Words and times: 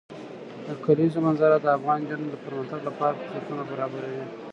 د 0.65 0.67
کلیزو 0.83 1.19
منظره 1.25 1.57
د 1.59 1.67
افغان 1.77 1.99
نجونو 2.01 2.25
د 2.31 2.35
پرمختګ 2.45 2.79
لپاره 2.89 3.15
فرصتونه 3.23 3.63
برابروي. 3.71 4.23